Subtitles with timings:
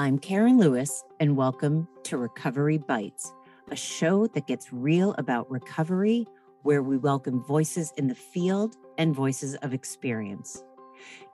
[0.00, 3.34] I'm Karen Lewis, and welcome to Recovery Bites,
[3.70, 6.26] a show that gets real about recovery,
[6.62, 10.64] where we welcome voices in the field and voices of experience.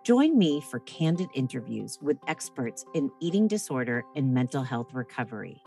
[0.03, 5.63] Join me for candid interviews with experts in eating disorder and mental health recovery.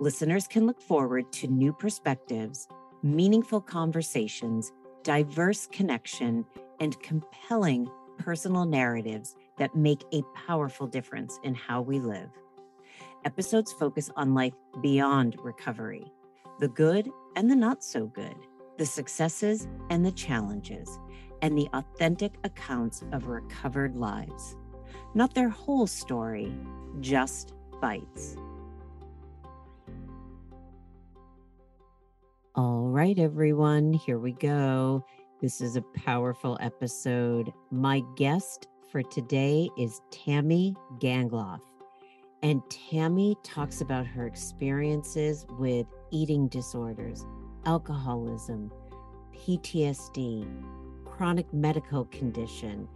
[0.00, 2.66] Listeners can look forward to new perspectives,
[3.04, 4.72] meaningful conversations,
[5.04, 6.44] diverse connection,
[6.80, 7.88] and compelling
[8.18, 12.30] personal narratives that make a powerful difference in how we live.
[13.24, 16.04] Episodes focus on life beyond recovery,
[16.60, 18.36] the good and the not so good,
[18.78, 20.98] the successes and the challenges,
[21.42, 24.56] and the authentic accounts of recovered lives.
[25.14, 26.52] Not their whole story,
[27.00, 28.36] just bites.
[32.54, 35.04] All right, everyone, here we go.
[35.42, 37.52] This is a powerful episode.
[37.70, 41.60] My guest for today is Tammy Gangloff.
[42.42, 47.26] And Tammy talks about her experiences with eating disorders,
[47.64, 48.70] alcoholism,
[49.34, 50.46] PTSD,
[51.04, 52.88] chronic medical condition.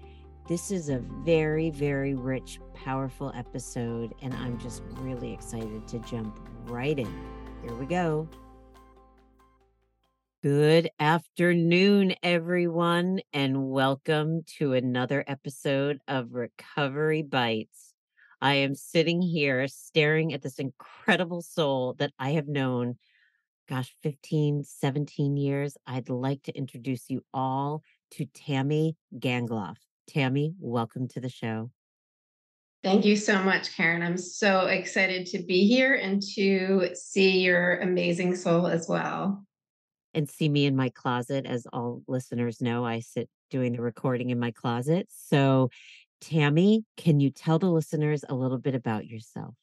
[0.46, 6.38] This is a very, very rich, powerful episode, and I'm just really excited to jump
[6.66, 7.12] right in.
[7.62, 8.28] Here we go.
[10.42, 17.92] Good afternoon, everyone, and welcome to another episode of Recovery Bites.
[18.40, 22.96] I am sitting here staring at this incredible soul that I have known,
[23.68, 25.76] gosh, 15, 17 years.
[25.86, 27.82] I'd like to introduce you all
[28.12, 29.76] to Tammy Gangloff.
[30.08, 31.70] Tammy, welcome to the show.
[32.82, 34.02] Thank you so much, Karen.
[34.02, 39.44] I'm so excited to be here and to see your amazing soul as well
[40.14, 41.46] and see me in my closet.
[41.46, 45.08] As all listeners know, I sit doing the recording in my closet.
[45.10, 45.70] So,
[46.20, 49.54] Tammy, can you tell the listeners a little bit about yourself?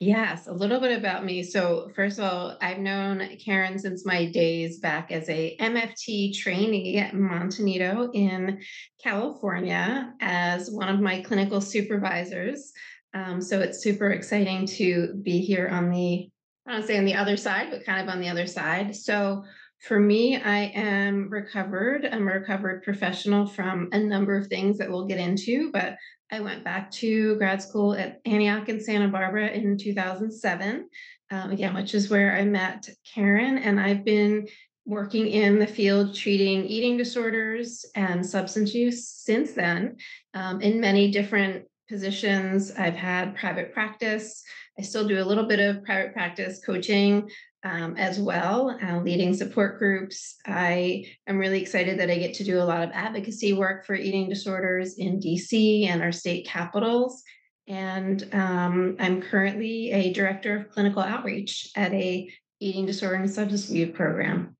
[0.00, 1.42] Yes, a little bit about me.
[1.42, 6.98] So, first of all, I've known Karen since my days back as a MFT trainee
[6.98, 8.60] at Monte Nido in
[9.02, 12.72] California as one of my clinical supervisors.
[13.12, 16.30] Um, so, it's super exciting to be here on the
[16.68, 18.94] I don't say on the other side, but kind of on the other side.
[18.94, 19.42] So
[19.80, 22.04] for me, I am recovered.
[22.04, 25.96] I'm a recovered professional from a number of things that we'll get into, but
[26.30, 30.88] I went back to grad school at Antioch in Santa Barbara in 2007,
[31.30, 33.56] um, again, which is where I met Karen.
[33.56, 34.46] And I've been
[34.84, 39.96] working in the field treating eating disorders and substance use since then
[40.34, 42.70] um, in many different positions.
[42.72, 44.42] I've had private practice.
[44.78, 47.28] I still do a little bit of private practice coaching
[47.64, 50.36] um, as well, uh, leading support groups.
[50.46, 53.94] I am really excited that I get to do a lot of advocacy work for
[53.94, 57.22] eating disorders in DC and our state capitals.
[57.66, 63.68] And um, I'm currently a director of clinical outreach at a eating disorder and substance
[63.68, 64.56] abuse program.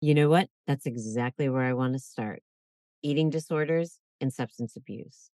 [0.00, 0.48] You know what?
[0.66, 2.42] That's exactly where I want to start.
[3.02, 5.30] Eating disorders and substance abuse.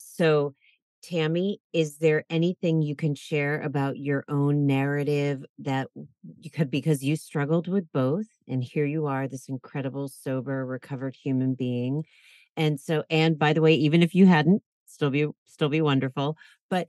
[0.00, 0.54] So,
[1.02, 5.88] Tammy, is there anything you can share about your own narrative that
[6.40, 11.14] you could, because you struggled with both, and here you are, this incredible, sober, recovered
[11.14, 12.04] human being.
[12.56, 16.36] And so, and by the way, even if you hadn't, still be still be wonderful.
[16.68, 16.88] But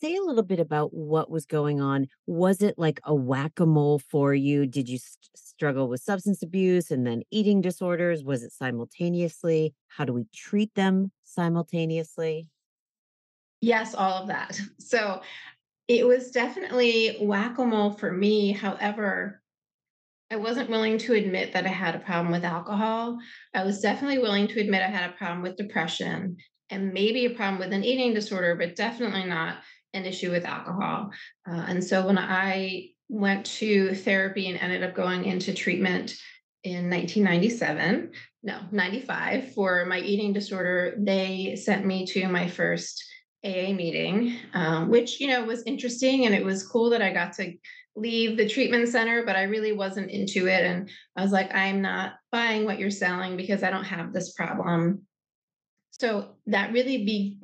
[0.00, 2.06] say a little bit about what was going on.
[2.26, 4.66] Was it like a whack a mole for you?
[4.66, 8.22] Did you st- struggle with substance abuse and then eating disorders?
[8.24, 9.74] Was it simultaneously?
[9.88, 12.48] How do we treat them simultaneously?
[13.60, 14.60] Yes, all of that.
[14.80, 15.22] So
[15.88, 18.52] it was definitely whack a mole for me.
[18.52, 19.42] However,
[20.30, 23.18] I wasn't willing to admit that I had a problem with alcohol.
[23.54, 26.36] I was definitely willing to admit I had a problem with depression
[26.70, 29.62] and maybe a problem with an eating disorder, but definitely not
[29.94, 31.10] an issue with alcohol.
[31.48, 36.16] Uh, and so when I went to therapy and ended up going into treatment
[36.62, 38.12] in 1997,
[38.42, 43.02] no, 95 for my eating disorder, they sent me to my first
[43.44, 46.26] AA meeting, um, which, you know, was interesting.
[46.26, 47.54] And it was cool that I got to
[47.96, 50.64] leave the treatment center, but I really wasn't into it.
[50.64, 54.32] And I was like, I'm not buying what you're selling because I don't have this
[54.32, 55.02] problem.
[55.90, 57.38] So that really be,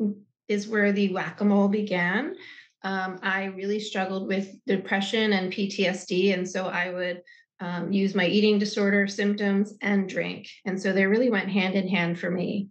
[0.48, 2.36] is where the whack a mole began.
[2.82, 6.34] Um, I really struggled with depression and PTSD.
[6.34, 7.22] And so I would
[7.60, 10.48] um, use my eating disorder symptoms and drink.
[10.66, 12.68] And so they really went hand in hand for me.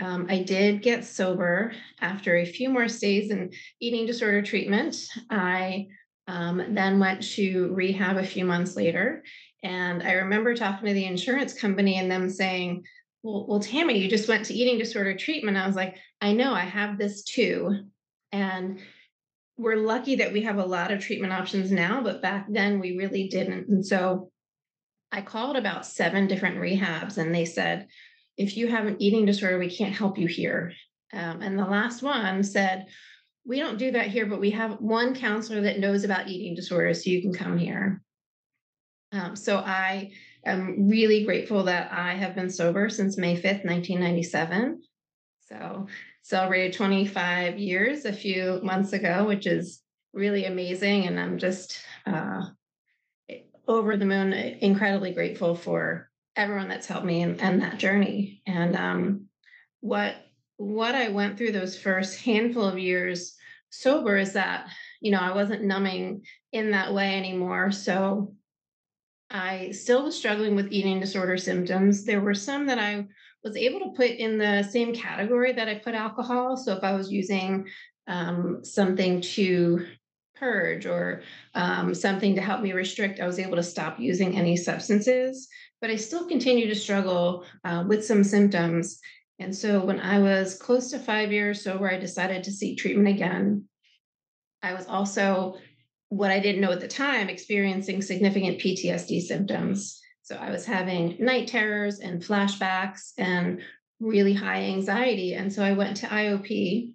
[0.00, 4.96] Um, I did get sober after a few more stays in eating disorder treatment.
[5.30, 5.86] I
[6.26, 9.22] um, then went to rehab a few months later.
[9.62, 12.84] And I remember talking to the insurance company and them saying,
[13.24, 15.56] well, well, Tammy, you just went to eating disorder treatment.
[15.56, 17.86] I was like, I know I have this too.
[18.30, 18.80] And
[19.56, 22.98] we're lucky that we have a lot of treatment options now, but back then we
[22.98, 23.68] really didn't.
[23.68, 24.30] And so
[25.10, 27.86] I called about seven different rehabs and they said,
[28.36, 30.72] if you have an eating disorder, we can't help you here.
[31.14, 32.86] Um, and the last one said,
[33.46, 37.04] we don't do that here, but we have one counselor that knows about eating disorders,
[37.04, 38.02] so you can come here.
[39.14, 40.10] Um, so I
[40.44, 44.82] am really grateful that I have been sober since May 5th, 1997.
[45.48, 45.86] So
[46.22, 49.80] celebrated 25 years a few months ago, which is
[50.12, 51.06] really amazing.
[51.06, 52.42] And I'm just uh,
[53.68, 58.42] over the moon, incredibly grateful for everyone that's helped me in, in that journey.
[58.46, 59.26] And um,
[59.80, 60.16] what
[60.56, 63.36] what I went through those first handful of years
[63.70, 64.68] sober is that
[65.00, 66.22] you know I wasn't numbing
[66.52, 67.70] in that way anymore.
[67.70, 68.34] So
[69.34, 72.04] I still was struggling with eating disorder symptoms.
[72.04, 73.04] There were some that I
[73.42, 76.56] was able to put in the same category that I put alcohol.
[76.56, 77.66] So if I was using
[78.06, 79.86] um, something to
[80.36, 81.22] purge or
[81.54, 85.48] um, something to help me restrict, I was able to stop using any substances.
[85.80, 89.00] But I still continue to struggle uh, with some symptoms.
[89.40, 93.08] And so when I was close to five years sober, I decided to seek treatment
[93.08, 93.64] again.
[94.62, 95.56] I was also
[96.08, 100.00] what I didn't know at the time, experiencing significant PTSD symptoms.
[100.22, 103.60] So I was having night terrors and flashbacks and
[104.00, 105.34] really high anxiety.
[105.34, 106.92] And so I went to IOP,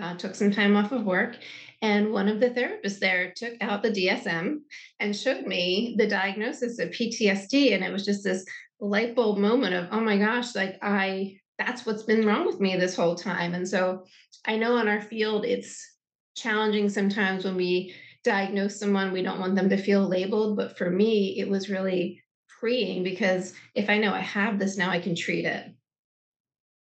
[0.00, 1.36] uh, took some time off of work,
[1.82, 4.58] and one of the therapists there took out the DSM
[4.98, 7.74] and showed me the diagnosis of PTSD.
[7.74, 8.44] And it was just this
[8.80, 12.76] light bulb moment of, oh my gosh, like I, that's what's been wrong with me
[12.76, 13.54] this whole time.
[13.54, 14.04] And so
[14.46, 15.86] I know in our field, it's
[16.34, 20.56] challenging sometimes when we diagnose someone, we don't want them to feel labeled.
[20.56, 22.22] But for me, it was really
[22.60, 25.74] freeing because if I know I have this now, I can treat it.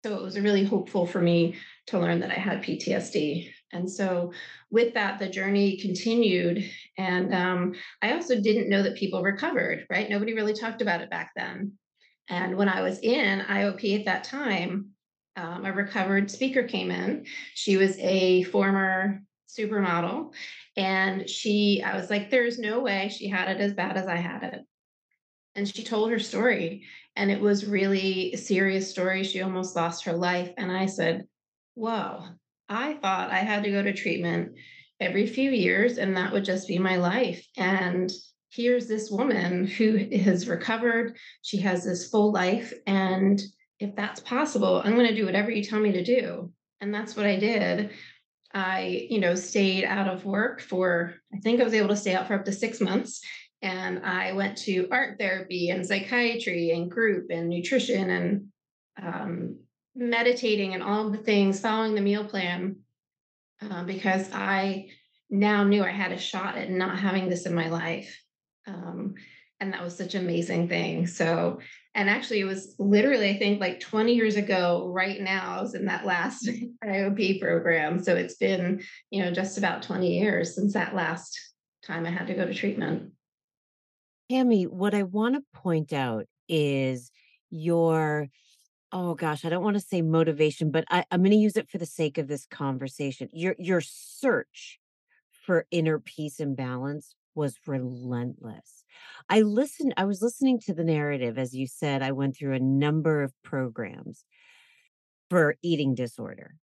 [0.05, 1.57] So it was really hopeful for me
[1.87, 3.51] to learn that I had PTSD.
[3.73, 4.33] And so
[4.71, 6.69] with that, the journey continued.
[6.99, 10.11] And um, I also didn't know that people recovered, right?
[10.11, 11.73] Nobody really talked about it back then.
[12.29, 14.91] And when I was in IOP at that time,
[15.37, 17.25] um, a recovered speaker came in.
[17.55, 19.23] She was a former
[19.59, 20.33] supermodel.
[20.77, 24.17] And she, I was like, there's no way she had it as bad as I
[24.17, 24.61] had it.
[25.55, 26.85] And she told her story.
[27.17, 29.23] And it was really a serious story.
[29.23, 30.51] She almost lost her life.
[30.57, 31.27] And I said,
[31.75, 32.25] Whoa,
[32.69, 34.53] I thought I had to go to treatment
[35.01, 37.47] every few years and that would just be my life.
[37.57, 38.11] And
[38.51, 41.17] here's this woman who has recovered.
[41.43, 42.73] She has this full life.
[42.87, 43.41] And
[43.79, 46.53] if that's possible, I'm going to do whatever you tell me to do.
[46.81, 47.91] And that's what I did.
[48.55, 52.15] I, you know, stayed out of work for, I think I was able to stay
[52.15, 53.23] out for up to six months.
[53.63, 58.49] And I went to art therapy and psychiatry and group and nutrition and
[59.01, 59.59] um,
[59.95, 62.77] meditating and all the things, following the meal plan,
[63.63, 64.89] uh, because I
[65.31, 68.21] now knew I had a shot at not having this in my life.
[68.67, 69.15] Um,
[69.61, 71.07] and that was such an amazing thing.
[71.07, 71.61] So
[71.95, 75.75] and actually, it was literally, I think, like 20 years ago, right now, I was
[75.75, 76.49] in that last
[76.85, 78.03] IOP program.
[78.03, 81.39] So it's been, you know, just about 20 years since that last
[81.87, 83.13] time I had to go to treatment.
[84.31, 87.11] Tammy, what I want to point out is
[87.51, 88.29] your,
[88.91, 91.69] oh gosh, I don't want to say motivation, but I, I'm going to use it
[91.69, 93.29] for the sake of this conversation.
[93.33, 94.79] Your your search
[95.31, 98.85] for inner peace and balance was relentless.
[99.29, 101.39] I listened, I was listening to the narrative.
[101.39, 104.25] As you said, I went through a number of programs
[105.31, 106.57] for eating disorder.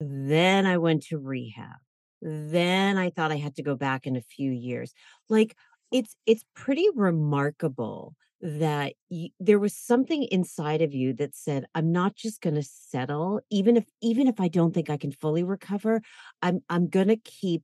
[0.00, 1.78] Then I went to rehab.
[2.22, 4.92] Then I thought I had to go back in a few years.
[5.28, 5.56] Like
[5.90, 8.94] it's it's pretty remarkable that
[9.38, 13.76] there was something inside of you that said i'm not just going to settle even
[13.76, 16.00] if even if i don't think i can fully recover
[16.40, 17.62] i'm i'm going to keep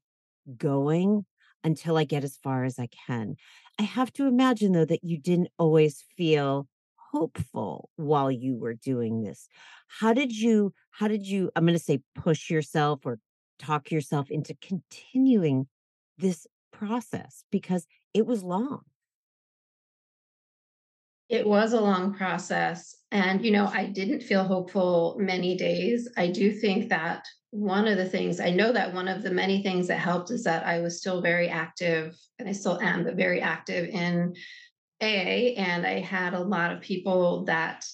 [0.58, 1.24] going
[1.66, 3.34] until I get as far as I can.
[3.78, 6.68] I have to imagine, though, that you didn't always feel
[7.12, 9.48] hopeful while you were doing this.
[9.88, 13.18] How did you, how did you, I'm going to say push yourself or
[13.58, 15.66] talk yourself into continuing
[16.18, 18.82] this process because it was long?
[21.28, 22.94] It was a long process.
[23.10, 26.08] And, you know, I didn't feel hopeful many days.
[26.16, 27.24] I do think that
[27.56, 30.44] one of the things I know that one of the many things that helped is
[30.44, 34.34] that I was still very active, and I still am, but very active in
[35.00, 35.56] AA.
[35.56, 37.84] And I had a lot of people that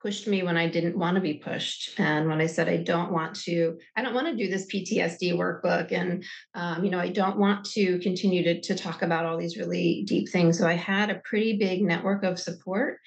[0.00, 1.98] pushed me when I didn't want to be pushed.
[1.98, 5.34] And when I said, I don't want to, I don't want to do this PTSD
[5.34, 5.90] workbook.
[5.90, 9.56] And, um, you know, I don't want to continue to, to talk about all these
[9.56, 10.56] really deep things.
[10.58, 12.98] So I had a pretty big network of support.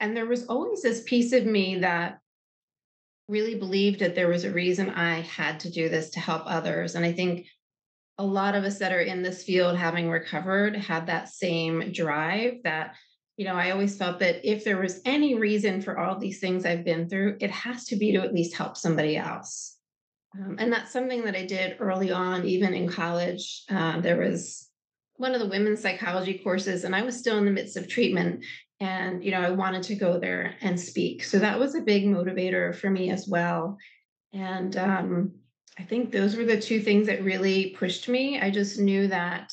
[0.00, 2.20] And there was always this piece of me that
[3.28, 6.94] really believed that there was a reason I had to do this to help others.
[6.94, 7.46] And I think
[8.18, 12.54] a lot of us that are in this field having recovered had that same drive
[12.64, 12.94] that
[13.36, 16.66] you know i always felt that if there was any reason for all these things
[16.66, 19.76] i've been through it has to be to at least help somebody else
[20.36, 24.68] um, and that's something that i did early on even in college uh, there was
[25.16, 28.44] one of the women's psychology courses and i was still in the midst of treatment
[28.80, 31.24] and you know i wanted to go there and speak.
[31.24, 33.76] So that was a big motivator for me as well.
[34.32, 35.32] And um,
[35.78, 38.40] i think those were the two things that really pushed me.
[38.40, 39.52] I just knew that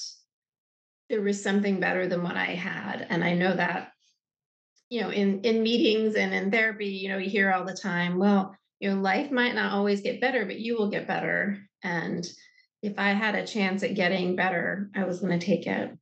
[1.10, 3.08] there was something better than what i had.
[3.10, 3.91] And i know that
[4.89, 8.20] you know in in meetings and in therapy you know you hear all the time
[8.20, 11.60] well you know life might not always get better but you will get better.
[11.84, 12.25] And
[12.82, 15.98] if i had a chance at getting better i was going to take it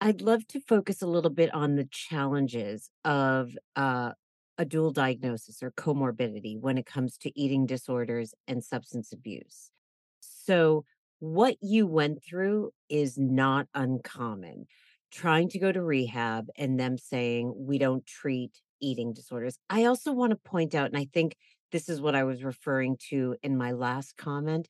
[0.00, 4.12] I'd love to focus a little bit on the challenges of uh,
[4.58, 9.70] a dual diagnosis or comorbidity when it comes to eating disorders and substance abuse.
[10.20, 10.84] So,
[11.18, 14.66] what you went through is not uncommon.
[15.10, 19.58] Trying to go to rehab and them saying, we don't treat eating disorders.
[19.70, 21.36] I also want to point out, and I think
[21.72, 24.68] this is what I was referring to in my last comment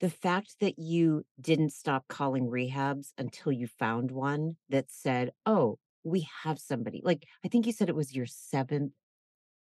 [0.00, 5.78] the fact that you didn't stop calling rehabs until you found one that said, "Oh,
[6.04, 8.90] we have somebody." Like I think you said it was your 7th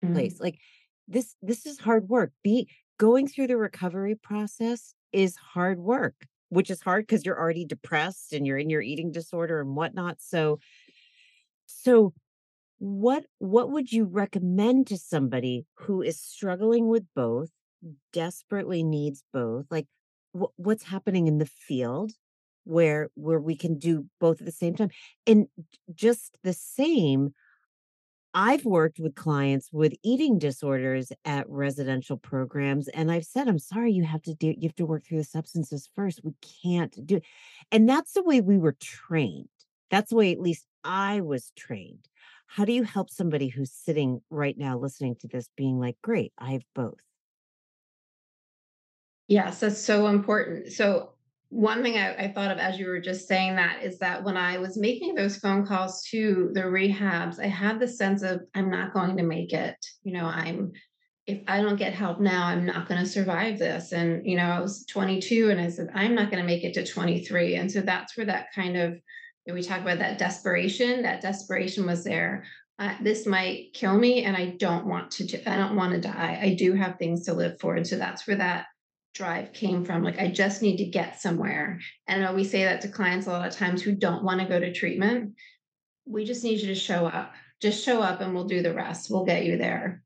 [0.04, 0.14] mm-hmm.
[0.14, 0.40] place.
[0.40, 0.60] Like
[1.08, 2.32] this this is hard work.
[2.44, 6.16] Be going through the recovery process is hard work,
[6.50, 10.18] which is hard because you're already depressed and you're in your eating disorder and whatnot.
[10.20, 10.60] So
[11.66, 12.14] so
[12.80, 17.50] what what would you recommend to somebody who is struggling with both
[18.12, 19.88] desperately needs both like
[20.32, 22.12] what's happening in the field
[22.66, 24.92] where where we can do both at the same time
[25.26, 25.48] and
[25.94, 27.34] just the same
[28.36, 33.92] I've worked with clients with eating disorders at residential programs and I've said I'm sorry
[33.92, 36.34] you have to do you have to work through the substances first we
[36.64, 37.24] can't do it.
[37.72, 39.50] and that's the way we were trained
[39.90, 42.08] that's the way at least I was trained
[42.46, 46.34] how do you help somebody who's sitting right now listening to this being like great
[46.38, 47.00] I have both
[49.30, 50.74] Yes, that's so important.
[50.74, 51.12] So,
[51.50, 54.38] one thing I, I, thought of as you were just saying that is that when
[54.38, 58.70] I was making those phone calls to the rehabs, I had the sense of I'm
[58.70, 59.76] not going to make it.
[60.04, 60.74] You know, I'm
[61.26, 63.94] if I don't get help now, I'm not going to survive this.
[63.94, 66.74] And you know, I was 22, and I said I'm not going to make it
[66.76, 67.56] to 23.
[67.56, 69.02] And so that's where that kind of you
[69.48, 71.04] know, we talk about that desperation.
[71.04, 72.46] That desperation was there.
[72.80, 75.52] Uh, this might kill me, and I don't want to.
[75.52, 76.40] I don't want to die.
[76.42, 78.66] I do have things to live for, and so that's where that
[79.14, 80.04] drive came from.
[80.04, 81.80] Like, I just need to get somewhere.
[82.08, 84.60] And we say that to clients a lot of times who don't want to go
[84.60, 85.34] to treatment.
[86.06, 87.34] We just need you to show up.
[87.62, 89.10] Just show up and we'll do the rest.
[89.10, 90.04] We'll get you there.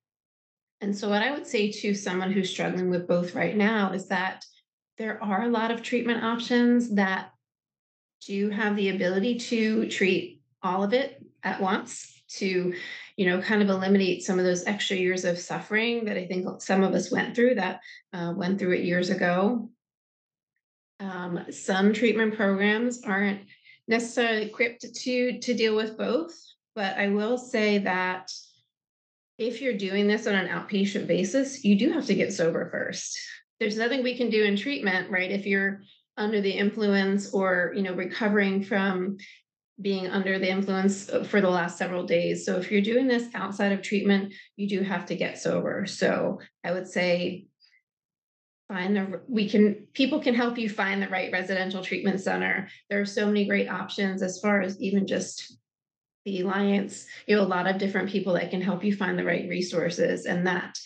[0.81, 4.07] And so, what I would say to someone who's struggling with both right now is
[4.07, 4.43] that
[4.98, 7.31] there are a lot of treatment options that
[8.25, 12.74] do have the ability to treat all of it at once to
[13.15, 16.62] you know kind of eliminate some of those extra years of suffering that i think
[16.62, 17.79] some of us went through that
[18.13, 19.70] uh, went through it years ago.
[21.00, 23.41] Um, some treatment programs aren't
[23.88, 26.34] necessarily equipped to to deal with both
[26.75, 28.32] but i will say that
[29.38, 33.17] if you're doing this on an outpatient basis you do have to get sober first.
[33.60, 35.84] There's nothing we can do in treatment right if you're
[36.17, 39.17] under the influence or you know recovering from
[39.82, 42.46] being under the influence uh, for the last several days.
[42.46, 45.86] So if you're doing this outside of treatment, you do have to get sober.
[45.86, 47.46] So I would say
[48.68, 52.70] find the we can people can help you find the right residential treatment center.
[52.89, 55.58] There are so many great options as far as even just
[56.25, 59.25] the alliance, you know, a lot of different people that can help you find the
[59.25, 60.77] right resources and that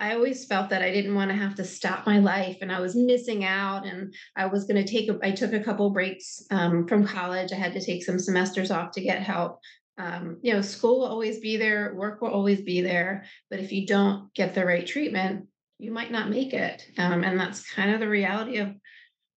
[0.00, 2.80] I always felt that I didn't want to have to stop my life and I
[2.80, 6.42] was missing out and I was going to take a, I took a couple breaks
[6.50, 7.52] um, from college.
[7.52, 9.60] I had to take some semesters off to get help.
[9.98, 13.72] Um, you know, school will always be there, work will always be there, but if
[13.72, 15.46] you don't get the right treatment,
[15.78, 16.86] you might not make it.
[16.98, 18.74] Um, and that's kind of the reality of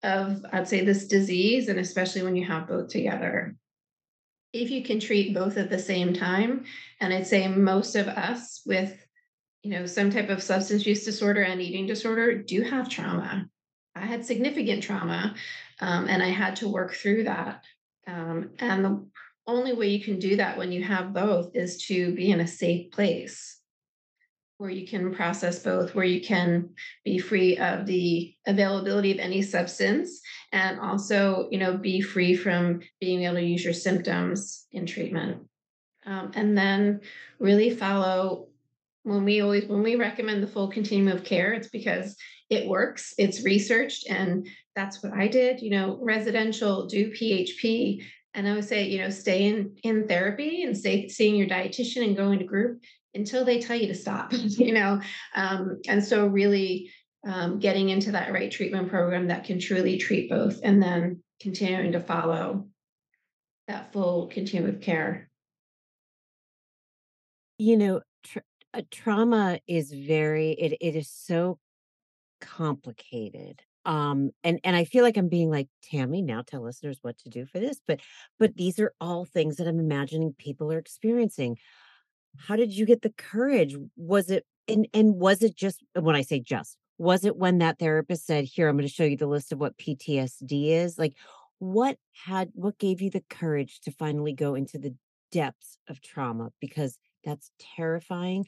[0.04, 3.56] of I'd say this disease, and especially when you have both together.
[4.54, 6.66] If you can treat both at the same time,
[7.00, 9.01] and I'd say most of us with
[9.64, 13.48] you know, some type of substance use disorder and eating disorder do have trauma.
[13.96, 15.36] I had significant trauma
[15.80, 17.64] um, and I had to work through that.
[18.08, 19.06] Um, and the
[19.46, 22.48] only way you can do that when you have both is to be in a
[22.48, 23.60] safe place
[24.58, 26.70] where you can process both, where you can
[27.04, 32.80] be free of the availability of any substance and also, you know, be free from
[33.00, 35.42] being able to use your symptoms in treatment.
[36.06, 37.02] Um, and then
[37.40, 38.50] really follow
[39.04, 42.16] when we always when we recommend the full continuum of care it's because
[42.50, 48.04] it works it's researched and that's what i did you know residential do php
[48.34, 52.04] and i would say you know stay in in therapy and stay seeing your dietitian
[52.04, 52.82] and going to group
[53.14, 55.02] until they tell you to stop you know?
[55.36, 56.92] Um, and so really
[57.26, 61.92] um, getting into that right treatment program that can truly treat both and then continuing
[61.92, 62.68] to follow
[63.68, 65.30] that full continuum of care.
[67.58, 68.02] You know
[68.74, 71.60] a trauma is very it, it is so
[72.40, 77.18] complicated um and and i feel like i'm being like tammy now tell listeners what
[77.18, 78.00] to do for this but
[78.40, 81.58] but these are all things that i'm imagining people are experiencing.
[82.38, 83.76] How did you get the courage?
[83.98, 87.80] Was it and and was it just when i say just was it when that
[87.80, 91.16] therapist said here i'm going to show you the list of what ptsd is like
[91.62, 94.96] what had what gave you the courage to finally go into the
[95.32, 96.52] depths of trauma?
[96.60, 98.46] Because that's terrifying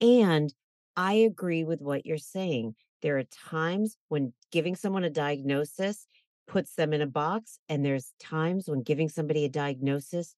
[0.00, 0.52] and
[0.96, 6.06] i agree with what you're saying there are times when giving someone a diagnosis
[6.46, 10.34] puts them in a box and there's times when giving somebody a diagnosis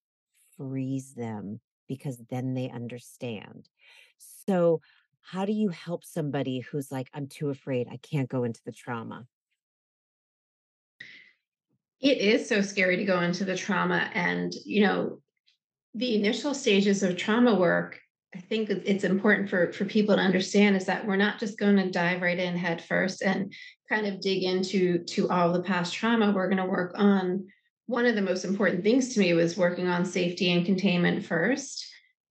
[0.57, 3.69] frees them because then they understand.
[4.47, 4.81] So,
[5.21, 8.71] how do you help somebody who's like, I'm too afraid, I can't go into the
[8.71, 9.25] trauma?
[11.99, 14.09] It is so scary to go into the trauma.
[14.13, 15.21] And, you know,
[15.95, 17.99] the initial stages of trauma work,
[18.35, 21.77] I think it's important for, for people to understand is that we're not just going
[21.77, 23.53] to dive right in head first and
[23.87, 26.33] kind of dig into to all the past trauma.
[26.33, 27.47] We're going to work on
[27.87, 31.85] one of the most important things to me was working on safety and containment first.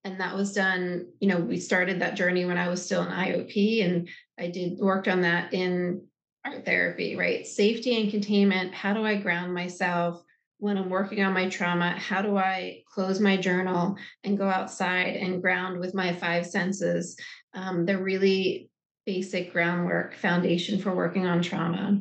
[0.05, 3.09] And that was done you know we started that journey when i was still in
[3.09, 6.03] iop and i did worked on that in
[6.45, 7.47] art therapy right?
[7.47, 10.23] Safety and containment how do i ground myself
[10.65, 15.17] when i'm working on my trauma how do i close my journal and go outside
[15.17, 17.17] and ground with my five senses
[17.55, 18.71] um, they're really
[19.07, 22.01] basic groundwork foundation for working on trauma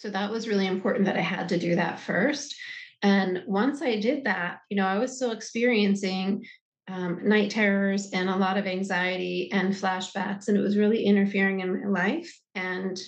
[0.00, 2.56] so that was really important that I had to do that first.
[3.02, 6.42] And once I did that, you know, I was still experiencing
[6.88, 11.60] um, night terrors and a lot of anxiety and flashbacks, and it was really interfering
[11.60, 12.34] in my life.
[12.54, 12.98] And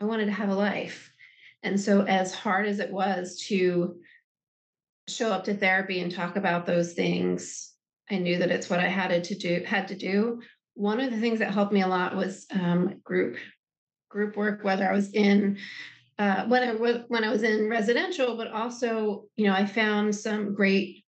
[0.00, 1.09] I wanted to have a life.
[1.62, 3.96] And so, as hard as it was to
[5.08, 7.72] show up to therapy and talk about those things,
[8.10, 9.62] I knew that it's what I had to do.
[9.66, 10.40] Had to do.
[10.74, 13.36] One of the things that helped me a lot was um, group
[14.08, 15.58] group work, whether I was in
[16.18, 20.14] uh, when I was when I was in residential, but also, you know, I found
[20.14, 21.04] some great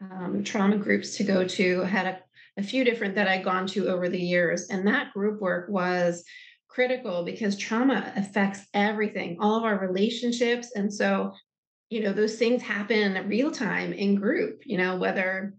[0.00, 1.82] um, trauma groups to go to.
[1.84, 2.18] I had a,
[2.60, 6.24] a few different that I'd gone to over the years, and that group work was
[6.74, 11.32] critical because trauma affects everything, all of our relationships, and so,
[11.88, 14.62] you know, those things happen real time in group.
[14.64, 15.54] You know, whether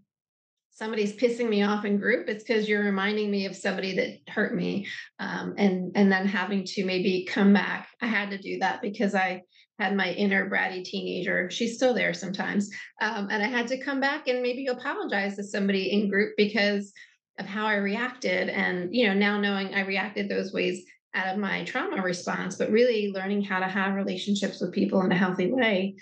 [0.76, 4.54] somebody's pissing me off in group it's because you're reminding me of somebody that hurt
[4.54, 4.86] me
[5.18, 7.88] um, and and then having to maybe come back.
[8.02, 9.42] I had to do that because i
[9.78, 11.50] had my inner bratty teenager.
[11.50, 15.44] She's still there sometimes um, and i had to come back and maybe apologize to
[15.44, 16.92] somebody in group because
[17.38, 18.50] of how i reacted.
[18.50, 20.84] And you know now knowing i reacted those ways
[21.16, 25.10] out of my trauma response but really learning how to have relationships with people in
[25.10, 25.96] a healthy way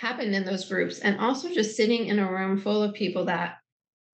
[0.00, 1.00] happened in those groups.
[1.00, 3.56] And also just sitting in a room full of people that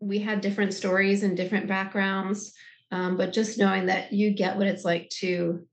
[0.01, 2.55] we had different stories and different backgrounds
[2.91, 5.67] um, but just knowing that you get what it's like to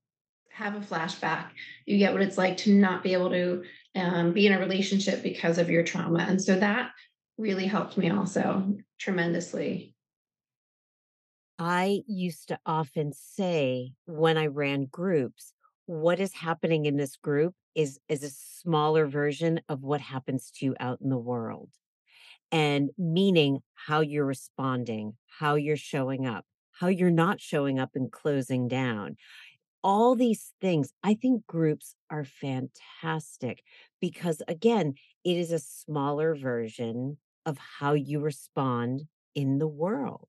[0.51, 1.49] have a flashback.
[1.85, 3.63] You get what it's like to not be able to
[3.95, 6.25] um, be in a relationship because of your trauma.
[6.27, 6.91] And so that
[7.37, 9.93] really helped me also tremendously
[11.61, 15.53] i used to often say when i ran groups
[15.85, 20.65] what is happening in this group is is a smaller version of what happens to
[20.65, 21.69] you out in the world.
[22.51, 28.11] And meaning how you're responding how you're showing up how you're not showing up and
[28.11, 29.17] closing down.
[29.83, 33.63] All these things i think groups are fantastic
[33.99, 34.93] because again
[35.23, 39.03] it is a smaller version of how you respond
[39.35, 40.27] in the world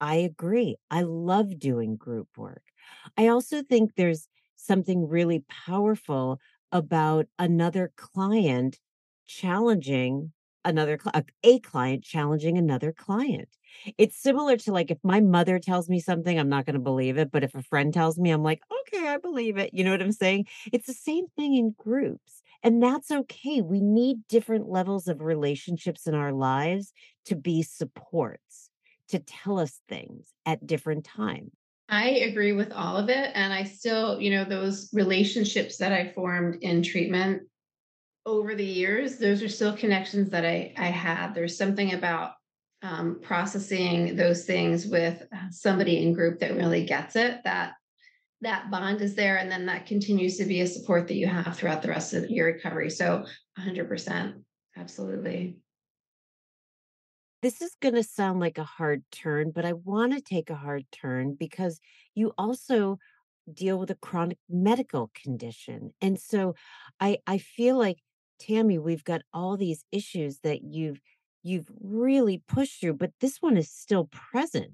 [0.00, 2.62] i agree i love doing group work.
[3.16, 6.40] I also think there's something really powerful
[6.72, 8.78] about another client
[9.26, 10.32] challenging
[10.64, 10.98] another
[11.44, 13.48] a client challenging another client.
[13.98, 17.18] It's similar to like if my mother tells me something i'm not going to believe
[17.18, 18.60] it but if a friend tells me i'm like
[18.94, 20.46] okay i believe it you know what i'm saying?
[20.72, 26.06] It's the same thing in groups and that's okay we need different levels of relationships
[26.06, 26.92] in our lives
[27.26, 28.65] to be supports
[29.08, 31.52] to tell us things at different times
[31.88, 33.30] I agree with all of it.
[33.34, 37.42] And I still, you know, those relationships that I formed in treatment
[38.24, 41.32] over the years, those are still connections that I, I had.
[41.32, 42.32] There's something about
[42.82, 47.74] um, processing those things with uh, somebody in group that really gets it, that
[48.42, 51.56] that bond is there and then that continues to be a support that you have
[51.56, 53.24] throughout the rest of your recovery so
[53.58, 54.34] 100%
[54.76, 55.56] absolutely
[57.42, 60.54] this is going to sound like a hard turn but i want to take a
[60.56, 61.80] hard turn because
[62.14, 62.98] you also
[63.52, 66.54] deal with a chronic medical condition and so
[67.00, 67.98] i i feel like
[68.40, 71.00] tammy we've got all these issues that you've
[71.42, 74.72] you've really pushed through but this one is still present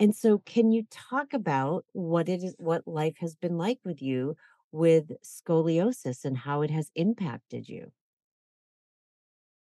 [0.00, 4.00] and so, can you talk about what it is, what life has been like with
[4.00, 4.34] you
[4.72, 7.92] with scoliosis and how it has impacted you?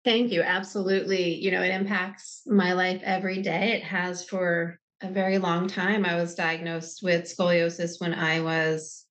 [0.05, 0.43] Thank you.
[0.43, 1.35] Absolutely.
[1.35, 3.73] You know, it impacts my life every day.
[3.73, 6.05] It has for a very long time.
[6.05, 9.07] I was diagnosed with scoliosis when I was,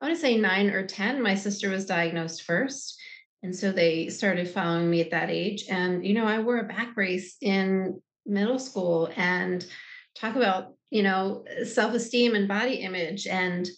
[0.00, 1.22] I want to say nine or 10.
[1.22, 3.00] My sister was diagnosed first.
[3.44, 5.64] And so they started following me at that age.
[5.68, 9.66] And, you know, I wore a back brace in middle school and
[10.14, 13.68] talk about you know self-esteem and body image and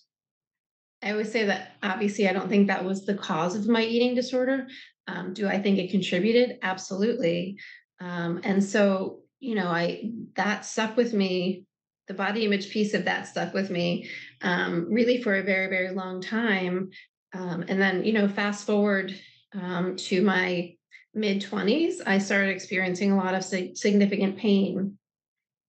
[1.05, 4.15] i always say that obviously i don't think that was the cause of my eating
[4.15, 4.67] disorder.
[5.07, 6.59] Um, do i think it contributed?
[6.63, 7.59] Absolutely.
[8.01, 11.65] Um, and so you know i that stuck with me
[12.09, 14.11] the body image piece of that stuck with me
[14.43, 16.91] um, really for a very very long time.
[17.33, 19.15] Um, and then you know fast forward
[19.53, 20.75] um, to my
[21.15, 24.99] mid 20s i started experiencing a lot of significant pain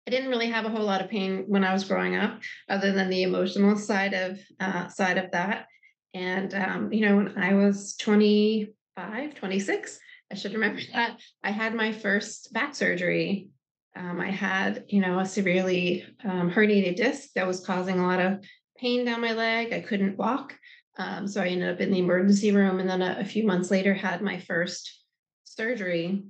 [0.07, 2.93] I didn't really have a whole lot of pain when I was growing up, other
[2.93, 5.67] than the emotional side of uh, side of that.
[6.13, 9.99] And um, you know, when I was 25, 26,
[10.31, 13.49] I should remember that I had my first back surgery.
[13.95, 18.21] Um, I had, you know, a severely um, herniated disc that was causing a lot
[18.21, 18.43] of
[18.79, 19.73] pain down my leg.
[19.73, 20.59] I couldn't walk,
[20.99, 23.71] um, so I ended up in the emergency room, and then a, a few months
[23.71, 25.05] later had my first
[25.45, 26.25] surgery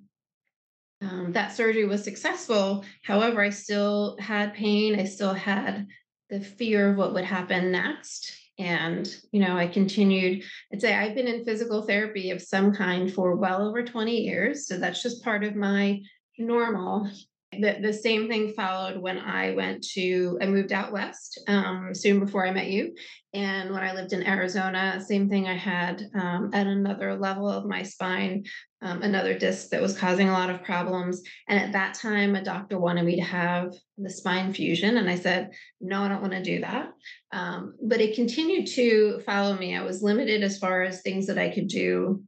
[1.03, 2.85] um, that surgery was successful.
[3.03, 4.99] However, I still had pain.
[4.99, 5.87] I still had
[6.31, 8.33] the fear of what would happen next.
[8.59, 13.13] And, you know, I continued, I'd say I've been in physical therapy of some kind
[13.13, 14.69] for well over 20 years.
[14.69, 16.01] So that's just part of my
[16.39, 17.11] normal
[17.53, 22.19] the, the same thing followed when I went to, I moved out west um, soon
[22.19, 22.95] before I met you.
[23.35, 27.67] And when I lived in Arizona, same thing I had um, at another level of
[27.67, 28.45] my spine,
[28.81, 31.23] um, another disc that was causing a lot of problems.
[31.49, 34.97] And at that time, a doctor wanted me to have the spine fusion.
[34.97, 36.91] And I said, no, I don't want to do that.
[37.33, 39.77] Um, but it continued to follow me.
[39.77, 42.23] I was limited as far as things that I could do,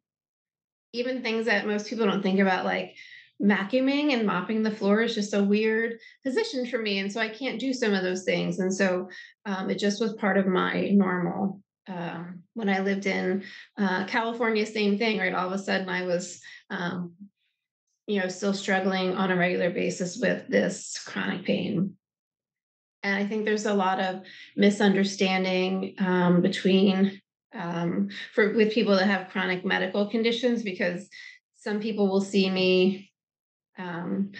[0.92, 2.94] even things that most people don't think about, like,
[3.42, 6.98] vacuuming and mopping the floor is just a weird position for me.
[6.98, 8.58] And so I can't do some of those things.
[8.58, 9.08] And so
[9.44, 11.60] um, it just was part of my normal.
[11.86, 13.44] Um, when I lived in
[13.76, 15.34] uh, California, same thing, right?
[15.34, 17.12] All of a sudden I was, um,
[18.06, 21.94] you know, still struggling on a regular basis with this chronic pain.
[23.02, 24.22] And I think there's a lot of
[24.56, 27.20] misunderstanding um, between
[27.54, 31.08] um, for with people that have chronic medical conditions because
[31.56, 33.12] some people will see me
[33.78, 34.32] um,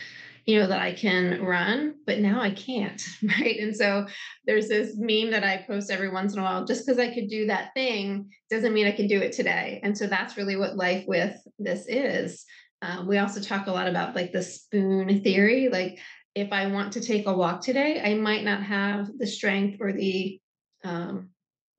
[0.46, 3.58] you know, that I can run, but now I can't, right?
[3.58, 4.06] And so
[4.46, 6.64] there's this meme that I post every once in a while.
[6.64, 9.80] Just because I could do that thing doesn't mean I can do it today.
[9.82, 12.44] And so that's really what life with this is.
[12.82, 15.68] Um, we also talk a lot about like the spoon theory.
[15.70, 15.98] Like,
[16.34, 19.92] if I want to take a walk today, I might not have the strength or
[19.92, 20.40] the,
[20.82, 21.30] um,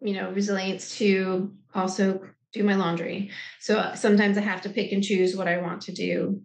[0.02, 2.22] you know, resilience to also
[2.54, 3.32] do my laundry.
[3.60, 6.42] So uh, sometimes I have to pick and choose what I want to do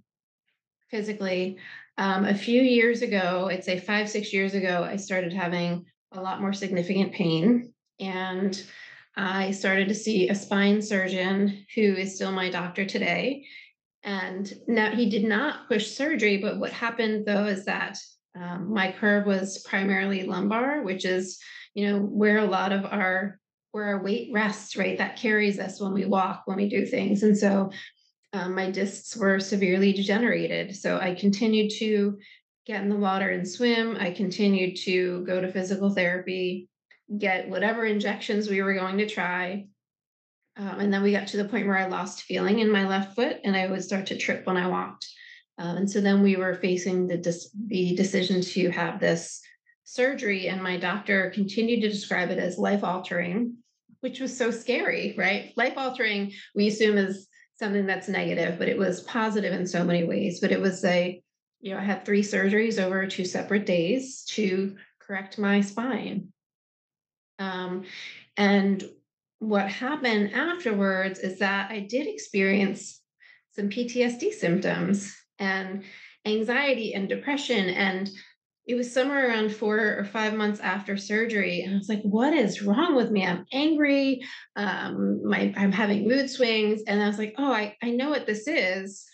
[0.91, 1.59] physically.
[1.99, 6.21] Um, a few years ago, I'd say five, six years ago, I started having a
[6.21, 7.73] lot more significant pain.
[7.99, 8.61] And
[9.17, 13.45] I started to see a spine surgeon who is still my doctor today.
[14.03, 17.99] And now he did not push surgery, but what happened though is that
[18.35, 21.39] um, my curve was primarily lumbar, which is,
[21.75, 23.39] you know, where a lot of our
[23.73, 24.99] where our weight rests, right?
[24.99, 27.23] That carries us when we walk, when we do things.
[27.23, 27.71] And so
[28.33, 30.77] um, my discs were severely degenerated.
[30.77, 32.19] So I continued to
[32.67, 33.97] get in the water and swim.
[33.99, 36.69] I continued to go to physical therapy,
[37.19, 39.67] get whatever injections we were going to try.
[40.57, 43.17] Um, and then we got to the point where I lost feeling in my left
[43.17, 45.07] foot and I would start to trip when I walked.
[45.59, 49.41] Um, and so then we were facing the, dis- the decision to have this
[49.85, 53.57] surgery, and my doctor continued to describe it as life altering,
[54.01, 55.53] which was so scary, right?
[55.57, 57.29] Life altering, we assume is
[57.61, 60.41] something that's negative, but it was positive in so many ways.
[60.41, 61.23] But it was a,
[61.61, 66.33] you know, I had three surgeries over two separate days to correct my spine.
[67.39, 67.85] Um,
[68.37, 68.83] and
[69.39, 73.01] what happened afterwards is that I did experience
[73.53, 75.17] some PTSD symptoms.
[75.39, 75.85] And
[76.27, 78.11] anxiety and depression and
[78.71, 82.33] it was somewhere around four or five months after surgery and i was like what
[82.33, 83.27] is wrong with me?
[83.27, 84.23] I'm angry
[84.55, 88.27] um, my, i'm having mood swings and i was like oh I, I know what
[88.27, 89.05] this is.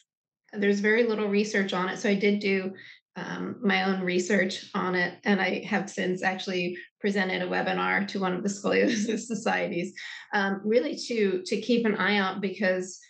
[0.53, 2.73] There's very little research on it so i did do
[3.16, 8.21] um, my own research on it and i have since actually presented a webinar to
[8.21, 9.95] one of the scoliosis societies
[10.35, 13.01] um, really to to keep an eye out because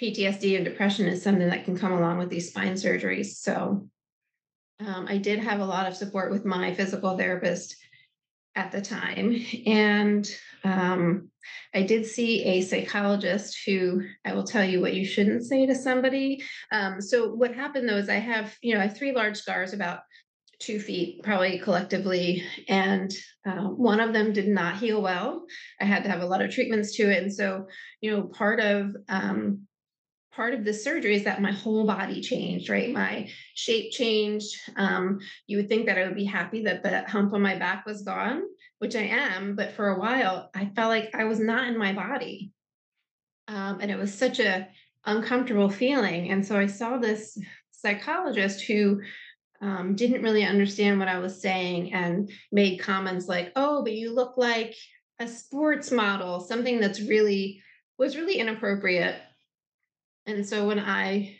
[0.00, 3.86] ptsd and depression is something that can come along with these spine surgeries so
[4.86, 7.76] um, I did have a lot of support with my physical therapist
[8.56, 9.36] at the time.
[9.66, 10.28] And
[10.64, 11.30] um,
[11.74, 15.74] I did see a psychologist who I will tell you what you shouldn't say to
[15.74, 16.42] somebody.
[16.72, 19.72] Um, so, what happened though is I have, you know, I have three large scars
[19.72, 20.00] about
[20.58, 22.44] two feet, probably collectively.
[22.68, 23.10] And
[23.46, 25.46] uh, one of them did not heal well.
[25.80, 27.22] I had to have a lot of treatments to it.
[27.22, 27.66] And so,
[28.00, 29.66] you know, part of um,
[30.32, 32.92] part of the surgery is that my whole body changed, right?
[32.92, 34.56] My shape changed.
[34.76, 37.84] Um, you would think that I would be happy that the hump on my back
[37.84, 38.42] was gone,
[38.78, 41.92] which I am, but for a while I felt like I was not in my
[41.92, 42.52] body.
[43.48, 44.68] Um, and it was such a
[45.04, 46.30] uncomfortable feeling.
[46.30, 47.36] And so I saw this
[47.72, 49.00] psychologist who
[49.60, 54.14] um, didn't really understand what I was saying and made comments like, oh, but you
[54.14, 54.74] look like
[55.18, 57.62] a sports model, something that's really
[57.98, 59.16] was really inappropriate
[60.26, 61.36] and so when I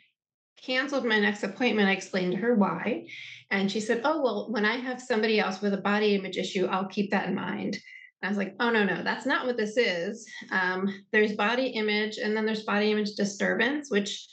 [0.63, 3.07] canceled my next appointment, I explained to her why.
[3.51, 6.67] And she said, Oh, well, when I have somebody else with a body image issue,
[6.67, 7.75] I'll keep that in mind.
[7.75, 10.27] And I was like, Oh, no, no, that's not what this is.
[10.51, 14.29] Um, there's body image, and then there's body image disturbance, which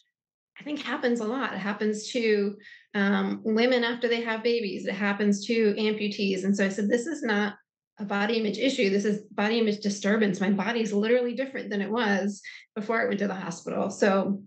[0.59, 1.53] I think happens a lot.
[1.53, 2.55] It happens to
[2.93, 6.43] um, women after they have babies, it happens to amputees.
[6.43, 7.55] And so I said, This is not
[7.99, 8.89] a body image issue.
[8.89, 10.39] This is body image disturbance.
[10.39, 12.41] My body is literally different than it was
[12.75, 13.89] before I went to the hospital.
[13.89, 14.41] So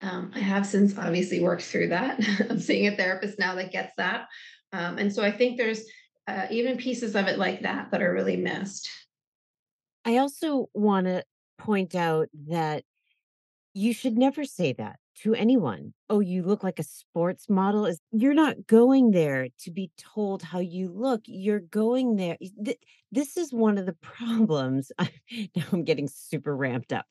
[0.00, 2.20] um, I have since obviously worked through that.
[2.50, 4.26] I'm seeing a therapist now that gets that.
[4.72, 5.84] Um, and so I think there's
[6.26, 8.90] uh, even pieces of it like that that are really missed.
[10.04, 11.24] I also want to
[11.58, 12.84] point out that
[13.72, 15.94] you should never say that to anyone.
[16.10, 17.86] Oh, you look like a sports model.
[17.86, 21.22] Is you're not going there to be told how you look.
[21.26, 22.36] You're going there.
[23.12, 24.90] This is one of the problems.
[25.00, 27.06] now I'm getting super ramped up.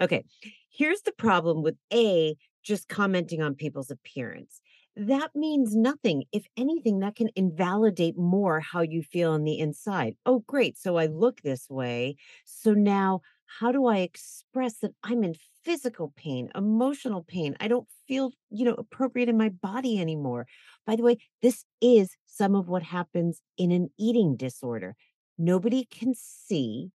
[0.00, 0.24] Okay.
[0.70, 4.60] Here's the problem with A, just commenting on people's appearance.
[4.96, 6.24] That means nothing.
[6.32, 10.16] If anything, that can invalidate more how you feel on the inside.
[10.26, 10.76] Oh, great.
[10.76, 12.16] So I look this way.
[12.44, 13.20] So now
[13.58, 15.34] how do I express that I'm in
[15.64, 17.56] physical pain, emotional pain?
[17.60, 20.46] I don't feel, you know, appropriate in my body anymore.
[20.86, 24.94] By the way, this is some of what happens in an eating disorder.
[25.38, 26.90] Nobody can see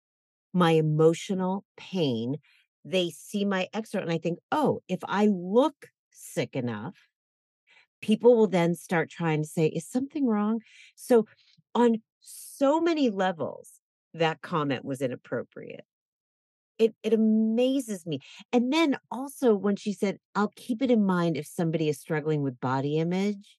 [0.53, 2.37] my emotional pain.
[2.83, 6.95] They see my extra, and I think, oh, if I look sick enough,
[8.01, 10.59] people will then start trying to say, is something wrong?
[10.95, 11.25] So,
[11.73, 13.79] on so many levels,
[14.13, 15.85] that comment was inappropriate
[16.81, 18.19] it it amazes me.
[18.51, 22.41] And then also when she said, "I'll keep it in mind if somebody is struggling
[22.43, 23.57] with body image."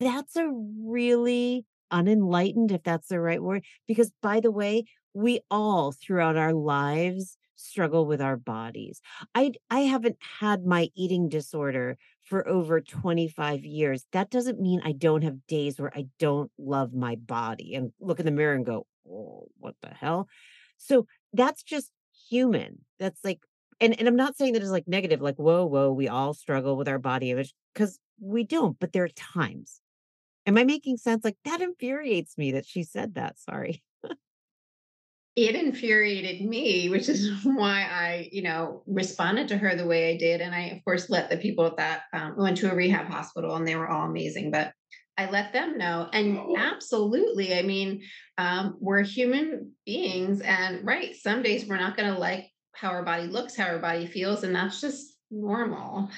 [0.00, 4.84] That's a really unenlightened if that's the right word because by the way,
[5.14, 9.00] we all throughout our lives struggle with our bodies.
[9.34, 14.06] I I haven't had my eating disorder for over 25 years.
[14.12, 18.18] That doesn't mean I don't have days where I don't love my body and look
[18.18, 20.28] in the mirror and go, "Oh, what the hell?"
[20.78, 21.90] So that's just
[22.28, 22.78] human.
[22.98, 23.40] That's like,
[23.80, 26.76] and, and I'm not saying that it's like negative, like, whoa, whoa, we all struggle
[26.76, 29.80] with our body image because we don't, but there are times.
[30.46, 31.24] Am I making sense?
[31.24, 33.38] Like that infuriates me that she said that.
[33.38, 33.82] Sorry.
[35.36, 40.16] it infuriated me, which is why I, you know, responded to her the way I
[40.16, 40.40] did.
[40.40, 43.56] And I, of course, let the people at that um, went to a rehab hospital
[43.56, 44.50] and they were all amazing.
[44.50, 44.72] But
[45.16, 46.08] I let them know.
[46.12, 48.02] And absolutely, I mean,
[48.36, 53.04] um, we're human beings, and right, some days we're not going to like how our
[53.04, 56.10] body looks, how our body feels, and that's just normal.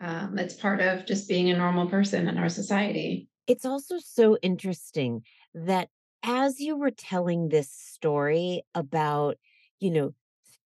[0.00, 3.28] Um, that's part of just being a normal person in our society.
[3.46, 5.22] It's also so interesting
[5.54, 5.88] that
[6.22, 9.36] as you were telling this story about,
[9.80, 10.14] you know,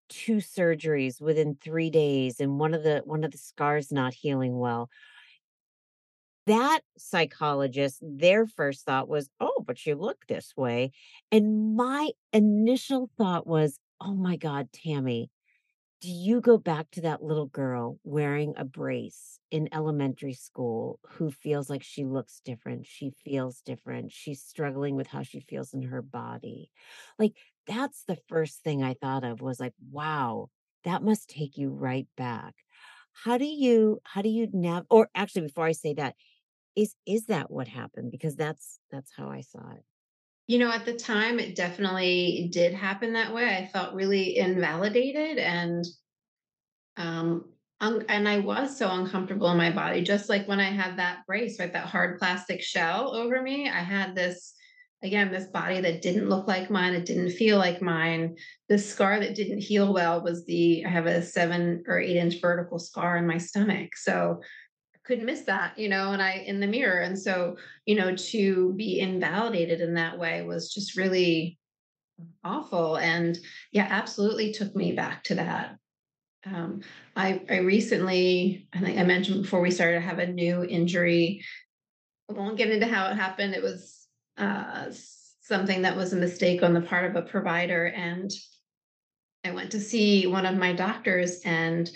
[0.08, 4.58] two surgeries within three days and one of the one of the scars not healing
[4.58, 4.88] well
[6.46, 10.92] that psychologist, their first thought was, oh, but you look this way.
[11.32, 15.30] And my initial thought was, oh my God, Tammy,
[16.02, 21.30] do you go back to that little girl wearing a brace in elementary school who
[21.30, 22.86] feels like she looks different?
[22.86, 24.12] She feels different.
[24.12, 26.70] She's struggling with how she feels in her body.
[27.18, 27.34] Like,
[27.66, 30.50] that's the first thing I thought of was like, wow,
[30.84, 32.54] that must take you right back.
[33.24, 36.14] how do you how do you nav or actually before I say that,
[36.76, 38.12] is is that what happened?
[38.12, 39.84] Because that's that's how I saw it.
[40.46, 43.56] You know, at the time, it definitely did happen that way.
[43.56, 45.84] I felt really invalidated and
[46.96, 47.46] um
[47.80, 50.02] un- and I was so uncomfortable in my body.
[50.02, 53.80] Just like when I had that brace, right, that hard plastic shell over me, I
[53.80, 54.54] had this
[55.02, 56.94] again this body that didn't look like mine.
[56.94, 58.36] It didn't feel like mine.
[58.68, 62.40] The scar that didn't heal well was the I have a seven or eight inch
[62.40, 63.96] vertical scar in my stomach.
[63.96, 64.42] So
[65.06, 67.00] couldn't miss that, you know, and I in the mirror.
[67.00, 71.58] And so, you know, to be invalidated in that way was just really
[72.44, 72.96] awful.
[72.96, 73.38] And
[73.72, 75.76] yeah, absolutely took me back to that.
[76.44, 76.80] Um,
[77.14, 81.44] I I recently, I think I mentioned before we started, to have a new injury.
[82.30, 83.54] I won't get into how it happened.
[83.54, 84.86] It was uh,
[85.40, 88.30] something that was a mistake on the part of a provider, and
[89.44, 91.90] I went to see one of my doctors, and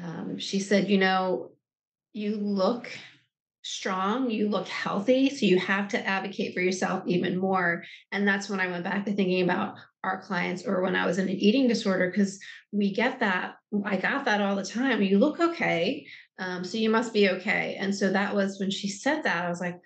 [0.00, 1.52] um, she said, you know,
[2.16, 2.90] you look
[3.62, 5.28] strong, you look healthy.
[5.28, 7.84] So you have to advocate for yourself even more.
[8.12, 11.18] And that's when I went back to thinking about our clients or when I was
[11.18, 12.38] in an eating disorder, because
[12.72, 13.56] we get that.
[13.84, 15.02] I got that all the time.
[15.02, 16.06] You look okay.
[16.38, 17.76] Um, so you must be okay.
[17.78, 19.80] And so that was when she said that, I was like,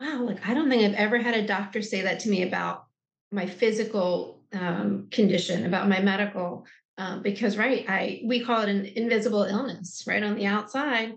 [0.00, 2.86] wow, like I don't think I've ever had a doctor say that to me about
[3.30, 6.66] my physical um, condition, about my medical.
[6.96, 10.22] Um, because right, I we call it an invisible illness, right?
[10.22, 11.14] On the outside,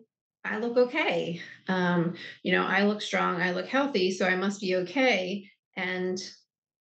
[0.49, 1.41] I look okay.
[1.67, 5.49] Um, you know, I look strong, I look healthy, so I must be okay.
[5.75, 6.17] And,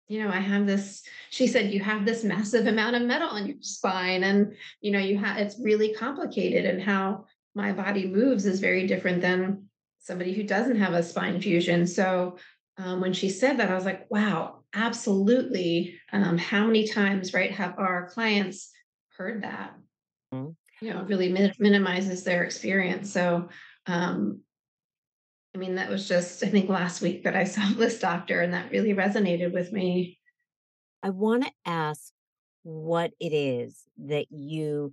[0.09, 3.47] you know, I have this, she said, you have this massive amount of metal in
[3.47, 4.25] your spine.
[4.25, 6.65] And, you know, you have, it's really complicated.
[6.65, 9.67] And how my body moves is very different than
[9.99, 11.87] somebody who doesn't have a spine fusion.
[11.87, 12.39] So
[12.79, 16.01] um, when she said that, I was like, wow, absolutely.
[16.13, 18.71] Um, how many times, right, have our clients
[19.17, 19.75] heard that?
[20.33, 23.49] Mm-hmm you know really min- minimizes their experience so
[23.87, 24.41] um
[25.55, 28.55] i mean that was just i think last week that i saw this doctor and
[28.55, 30.19] that really resonated with me.
[31.03, 32.13] I want to ask
[32.63, 34.93] what it is that you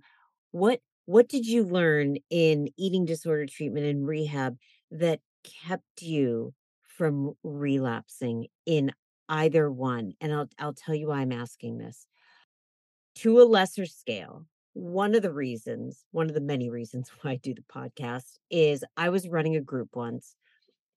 [0.52, 4.56] what what did you learn in eating disorder treatment and rehab
[4.90, 5.20] that
[5.66, 8.92] kept you from relapsing in
[9.28, 10.14] either one?
[10.20, 12.06] And i'll i'll tell you why i'm asking this.
[13.16, 14.46] To a lesser scale
[14.78, 18.84] one of the reasons, one of the many reasons why I do the podcast is
[18.96, 20.36] I was running a group once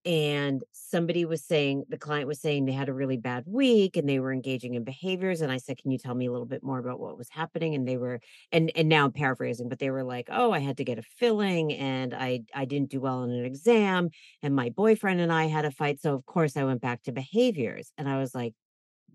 [0.03, 4.09] and somebody was saying the client was saying they had a really bad week and
[4.09, 6.63] they were engaging in behaviors and i said can you tell me a little bit
[6.63, 7.75] more about what was happening?
[7.75, 8.19] And they were
[8.51, 11.03] and and now i'm paraphrasing but they were like oh i had to get a
[11.03, 14.09] filling and i i didn't do well in an exam
[14.41, 17.11] and my boyfriend and i had a fight so of course i went back to
[17.11, 17.91] behaviors.
[17.95, 18.55] And i was like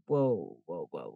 [0.06, 1.10] whoa whoa whoa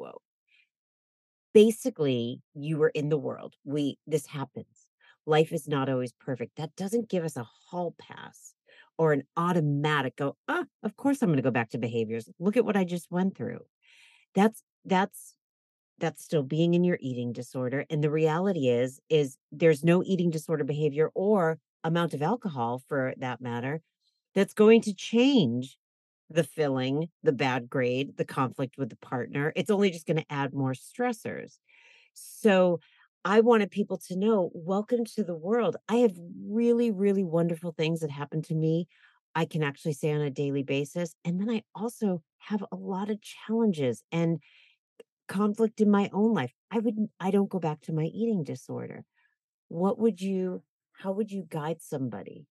[1.61, 3.55] basically you were in the world.
[3.65, 4.87] We this happens.
[5.27, 6.57] Life is not always perfect.
[6.57, 8.55] That doesn't give us a hall pass
[8.97, 12.31] or an automatic go, ah, of course I'm going to go back to behaviors.
[12.39, 13.61] Look at what I just went through.
[14.35, 15.35] That's that's
[15.99, 20.31] that's still being in your eating disorder and the reality is is there's no eating
[20.31, 23.83] disorder behavior or amount of alcohol for that matter
[24.35, 25.77] that's going to change
[26.31, 29.53] the filling, the bad grade, the conflict with the partner.
[29.57, 31.59] It's only just going to add more stressors.
[32.15, 32.81] So
[33.25, 35.77] I wanted people to know welcome to the world.
[35.89, 36.15] I have
[36.47, 38.87] really, really wonderful things that happen to me.
[39.35, 41.15] I can actually say on a daily basis.
[41.25, 44.39] And then I also have a lot of challenges and
[45.29, 46.53] conflict in my own life.
[46.71, 49.05] I would, I don't go back to my eating disorder.
[49.69, 50.63] What would you,
[50.93, 52.47] how would you guide somebody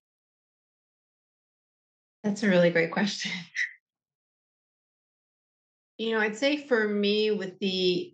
[2.25, 3.31] that's a really great question.
[5.99, 8.11] you know, I'd say for me, with the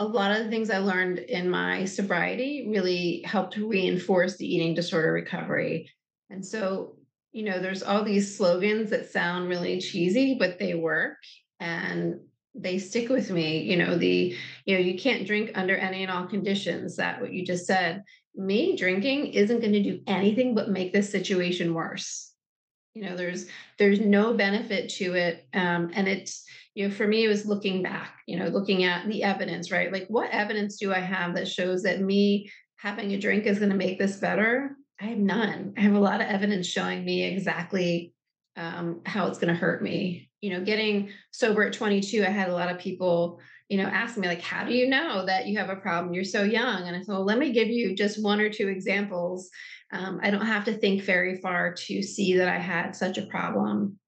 [0.00, 4.72] a lot of the things I learned in my sobriety really helped reinforce the eating
[4.72, 5.90] disorder recovery.
[6.30, 6.94] And so,
[7.32, 11.16] you know, there's all these slogans that sound really cheesy, but they work
[11.58, 12.20] and
[12.54, 13.62] they stick with me.
[13.62, 17.32] You know, the, you know, you can't drink under any and all conditions, that what
[17.32, 18.04] you just said.
[18.36, 22.27] Me drinking isn't going to do anything but make this situation worse
[22.98, 23.46] you know there's
[23.78, 26.44] there's no benefit to it um, and it's
[26.74, 29.92] you know for me it was looking back you know looking at the evidence right?
[29.92, 33.70] Like what evidence do i have that shows that me having a drink is going
[33.70, 34.76] to make this better?
[35.00, 35.74] I have none.
[35.76, 38.12] I have a lot of evidence showing me exactly
[38.56, 40.28] um, how it's going to hurt me.
[40.40, 44.22] You know getting sober at 22 i had a lot of people you know asking
[44.22, 46.96] me like how do you know that you have a problem you're so young and
[46.96, 49.50] i said well let me give you just one or two examples
[49.92, 53.26] um, I don't have to think very far to see that I had such a
[53.26, 53.98] problem.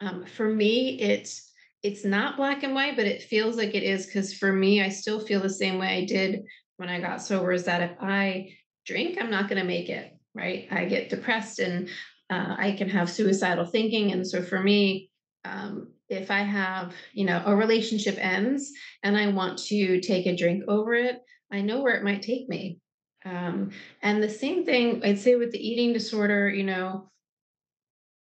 [0.00, 1.50] Um, for me, it's
[1.82, 4.90] it's not black and white, but it feels like it is because for me, I
[4.90, 6.42] still feel the same way I did
[6.76, 7.52] when I got sober.
[7.52, 8.50] Is that if I
[8.86, 10.68] drink, I'm not going to make it, right?
[10.70, 11.88] I get depressed and
[12.28, 14.12] uh, I can have suicidal thinking.
[14.12, 15.10] And so for me,
[15.44, 20.36] um, if I have, you know, a relationship ends and I want to take a
[20.36, 21.20] drink over it,
[21.52, 22.78] I know where it might take me.
[23.24, 23.70] Um,
[24.02, 27.10] and the same thing I'd say with the eating disorder, you know,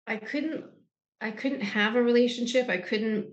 [0.07, 0.64] I couldn't,
[1.21, 2.68] I couldn't have a relationship.
[2.68, 3.27] I couldn't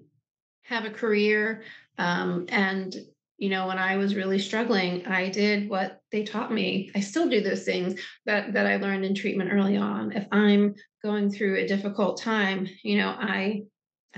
[0.63, 1.63] have a career.
[1.97, 2.95] Um, and
[3.37, 7.29] you know when i was really struggling i did what they taught me i still
[7.29, 10.73] do those things that that i learned in treatment early on if i'm
[11.03, 13.61] going through a difficult time you know i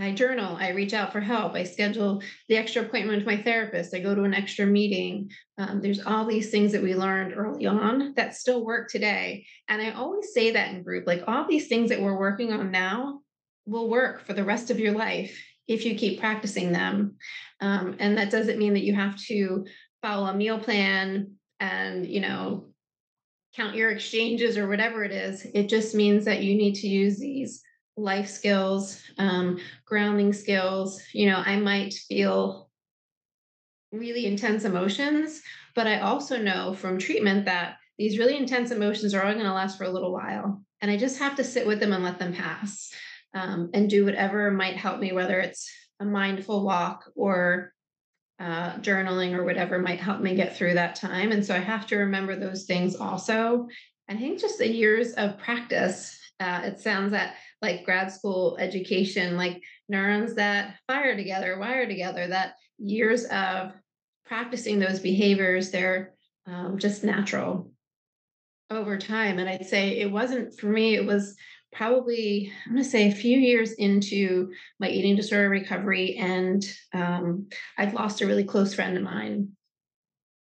[0.03, 3.93] i journal i reach out for help i schedule the extra appointment with my therapist
[3.93, 7.65] i go to an extra meeting um, there's all these things that we learned early
[7.65, 11.67] on that still work today and i always say that in group like all these
[11.67, 13.19] things that we're working on now
[13.65, 15.37] will work for the rest of your life
[15.69, 17.15] if you keep practicing them.
[17.61, 19.65] Um, and that doesn't mean that you have to
[20.01, 22.65] follow a meal plan and, you know,
[23.55, 25.45] count your exchanges or whatever it is.
[25.53, 27.61] It just means that you need to use these
[28.01, 31.01] life skills, um, grounding skills.
[31.13, 32.69] You know, I might feel
[33.91, 35.41] really intense emotions,
[35.75, 39.53] but I also know from treatment that these really intense emotions are only going to
[39.53, 40.61] last for a little while.
[40.81, 42.91] And I just have to sit with them and let them pass
[43.33, 45.69] um, and do whatever might help me, whether it's
[45.99, 47.73] a mindful walk or
[48.39, 51.33] uh, journaling or whatever might help me get through that time.
[51.33, 53.67] And so I have to remember those things also.
[54.07, 56.17] I think just the years of practice.
[56.39, 62.27] Uh, it sounds that like grad school education, like neurons that fire together, wire together,
[62.27, 63.73] that years of
[64.25, 66.13] practicing those behaviors, they're
[66.47, 67.71] um, just natural
[68.69, 69.39] over time.
[69.39, 71.35] And I'd say it wasn't for me, it was
[71.71, 77.47] probably i'm going to say a few years into my eating disorder recovery and um,
[77.77, 79.49] i'd lost a really close friend of mine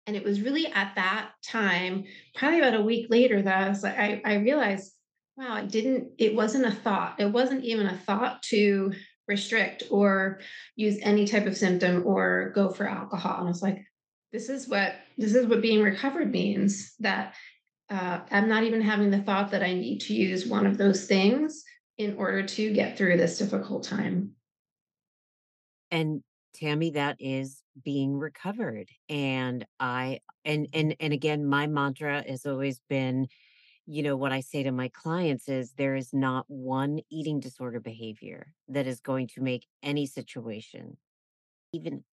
[0.06, 2.04] and it was really at that time
[2.36, 4.94] probably about a week later that i was I, I realized
[5.38, 8.92] wow it didn't it wasn't a thought it wasn't even a thought to
[9.28, 10.40] restrict or
[10.76, 13.86] use any type of symptom or go for alcohol and i was like
[14.32, 17.36] this is what this is what being recovered means that
[17.90, 21.06] uh, I'm not even having the thought that I need to use one of those
[21.06, 21.64] things
[21.98, 24.32] in order to get through this difficult time.
[25.90, 26.22] And
[26.54, 28.90] Tammy, that is being recovered.
[29.08, 33.28] And I and and and again, my mantra has always been,
[33.88, 37.80] you know, what I say to my clients is there is not one eating disorder
[37.80, 40.98] behavior that is going to make any situation
[41.72, 42.04] even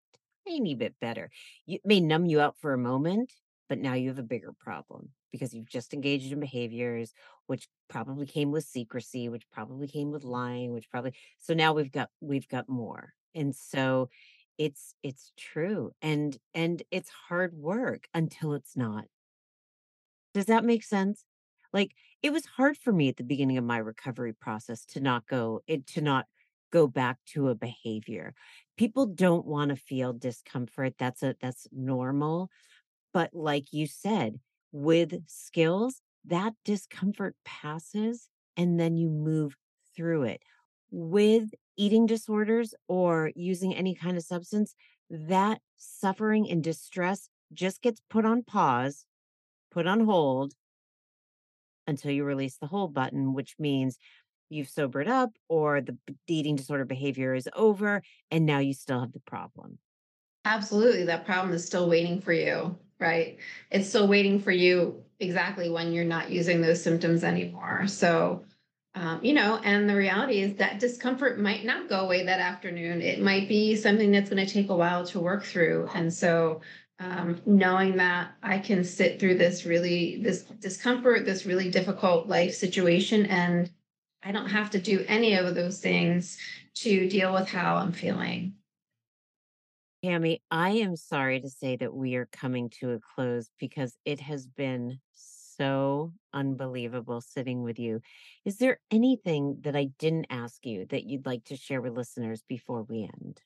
[0.46, 1.30] tiny bit better.
[1.66, 3.32] It may numb you out for a moment,
[3.68, 7.12] but now you have a bigger problem because you've just engaged in behaviors
[7.48, 11.90] which probably came with secrecy which probably came with lying which probably so now we've
[11.90, 13.14] got we've got more.
[13.34, 14.10] And so
[14.58, 19.06] it's it's true and and it's hard work until it's not.
[20.34, 21.24] Does that make sense
[21.74, 25.26] like it was hard for me at the beginning of my recovery process to not
[25.26, 26.26] go it to not
[26.72, 28.34] go back to a behavior
[28.78, 32.50] people don't want to feel discomfort that's a that's normal
[33.12, 34.40] but like you said
[34.72, 39.56] with skills, that discomfort passes and then you move
[39.94, 40.42] through it.
[40.90, 44.74] With eating disorders or using any kind of substance,
[45.10, 49.06] that suffering and distress just gets put on pause,
[49.70, 50.54] put on hold
[51.86, 53.98] until you release the hold button, which means
[54.48, 55.96] you've sobered up or the
[56.28, 59.78] eating disorder behavior is over and now you still have the problem.
[60.44, 61.04] Absolutely.
[61.04, 63.38] That problem is still waiting for you right?
[63.70, 67.86] It's still waiting for you exactly when you're not using those symptoms anymore.
[67.86, 68.44] So,
[68.94, 73.02] um, you know, and the reality is that discomfort might not go away that afternoon.
[73.02, 75.88] It might be something that's going to take a while to work through.
[75.94, 76.60] And so,
[77.00, 82.54] um, knowing that I can sit through this really, this discomfort, this really difficult life
[82.54, 83.70] situation, and
[84.22, 86.38] I don't have to do any of those things
[86.76, 88.54] to deal with how I'm feeling.
[90.04, 94.20] Tammy, I am sorry to say that we are coming to a close because it
[94.20, 98.00] has been so unbelievable sitting with you.
[98.44, 102.42] Is there anything that I didn't ask you that you'd like to share with listeners
[102.46, 103.40] before we end?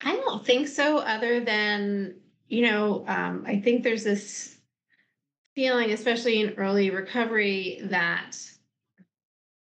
[0.00, 2.16] I don't think so, other than,
[2.48, 4.58] you know, um, I think there's this
[5.54, 8.36] feeling, especially in early recovery, that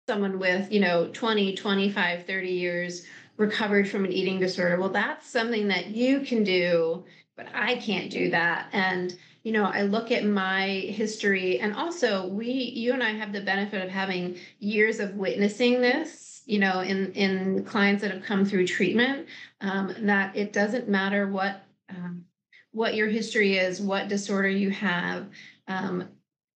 [0.07, 3.05] someone with, you know, 20, 25, 30 years
[3.37, 4.79] recovered from an eating disorder.
[4.79, 7.05] Well, that's something that you can do,
[7.35, 8.69] but I can't do that.
[8.73, 13.33] And you know, I look at my history, and also we, you and I, have
[13.33, 16.32] the benefit of having years of witnessing this.
[16.45, 19.27] You know, in in clients that have come through treatment,
[19.61, 22.25] um, that it doesn't matter what um,
[22.71, 25.27] what your history is, what disorder you have.
[25.67, 26.09] um,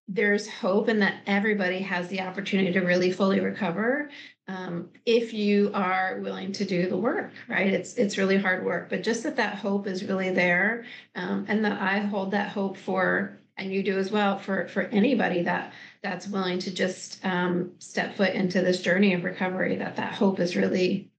[0.07, 4.09] there's hope and that everybody has the opportunity to really fully recover
[4.47, 8.89] um, if you are willing to do the work right it's it's really hard work
[8.89, 10.85] but just that that hope is really there
[11.15, 14.83] um, and that i hold that hope for and you do as well for for
[14.83, 19.95] anybody that that's willing to just um, step foot into this journey of recovery that
[19.95, 21.09] that hope is really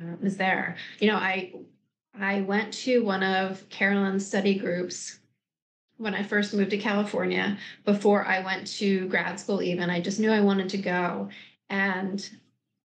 [0.00, 1.52] uh, is there you know i
[2.18, 5.18] i went to one of carolyn's study groups
[5.98, 10.20] when I first moved to California, before I went to grad school, even, I just
[10.20, 11.30] knew I wanted to go.
[11.70, 12.28] And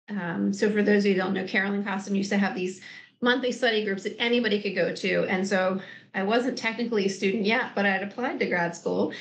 [0.09, 2.81] um, so, for those of you who don't know, Carolyn Costin used to have these
[3.21, 5.25] monthly study groups that anybody could go to.
[5.25, 5.81] And so,
[6.15, 9.13] I wasn't technically a student yet, but I had applied to grad school.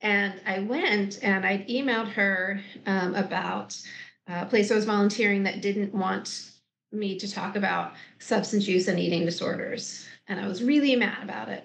[0.00, 3.80] And I went and I'd emailed her um, about
[4.26, 6.50] a place I was volunteering that didn't want
[6.92, 10.06] me to talk about substance use and eating disorders.
[10.28, 11.64] And I was really mad about it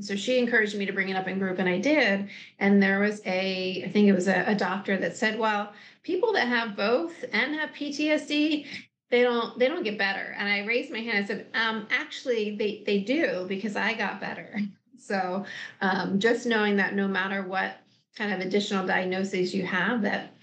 [0.00, 2.28] so she encouraged me to bring it up in group and i did
[2.58, 5.72] and there was a i think it was a, a, doctor that said well
[6.02, 8.66] people that have both and have ptsd
[9.10, 10.34] they don't they don't get better.
[10.36, 14.20] And i raised my hand and said um, actually they they do because i got
[14.20, 14.60] better.
[15.00, 15.44] So
[15.80, 17.76] um, just knowing that no matter what
[18.16, 20.34] kind of additional diagnoses you have that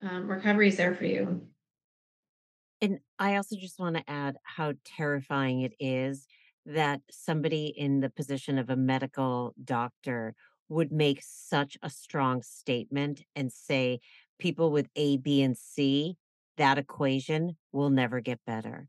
[0.00, 1.42] um, recovery is there for you.
[2.80, 6.26] And i also just want to add how terrifying it is
[6.64, 10.34] that somebody in the position of a medical doctor
[10.68, 14.00] would make such a strong statement and say
[14.38, 16.16] people with A, B, and C,
[16.58, 18.88] that equation will never get better.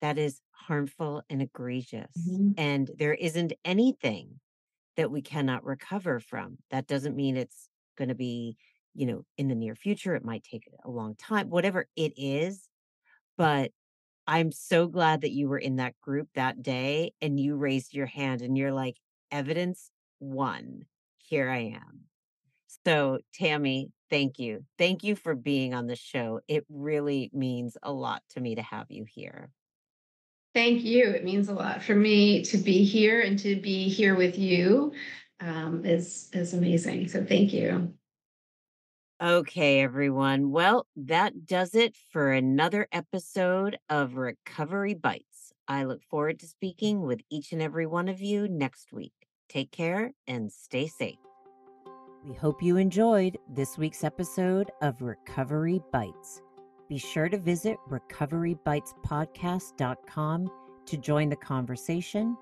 [0.00, 2.12] That is harmful and egregious.
[2.16, 2.52] Mm-hmm.
[2.56, 4.40] And there isn't anything
[4.96, 6.58] that we cannot recover from.
[6.70, 8.56] That doesn't mean it's going to be,
[8.94, 10.14] you know, in the near future.
[10.14, 12.68] It might take a long time, whatever it is.
[13.36, 13.72] But
[14.26, 18.06] I'm so glad that you were in that group that day and you raised your
[18.06, 18.96] hand and you're like,
[19.30, 20.84] evidence one,
[21.16, 22.09] here I am.
[22.86, 24.64] So, Tammy, thank you.
[24.78, 26.40] Thank you for being on the show.
[26.48, 29.50] It really means a lot to me to have you here.
[30.54, 31.08] Thank you.
[31.10, 34.92] It means a lot for me to be here and to be here with you
[35.40, 37.08] um, is is amazing.
[37.08, 37.94] So thank you.
[39.22, 40.50] Okay, everyone.
[40.50, 45.52] Well, that does it for another episode of Recovery Bites.
[45.68, 49.12] I look forward to speaking with each and every one of you next week.
[49.48, 51.29] Take care and stay safe.
[52.22, 56.42] We hope you enjoyed this week's episode of Recovery Bites.
[56.86, 60.50] Be sure to visit recoverybitespodcast.com
[60.84, 62.36] to join the conversation,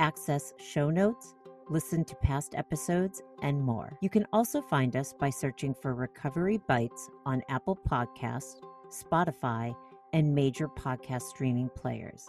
[0.00, 1.36] access show notes,
[1.68, 3.96] listen to past episodes, and more.
[4.00, 8.56] You can also find us by searching for Recovery Bites on Apple Podcasts,
[8.88, 9.76] Spotify,
[10.12, 12.28] and major podcast streaming players.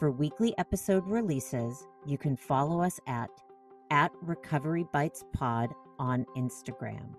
[0.00, 3.30] For weekly episode releases, you can follow us at
[3.92, 7.14] at Recovery Bites Pod on Instagram.